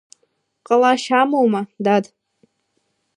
[0.67, 2.05] Ҟалашьа амоума, дад.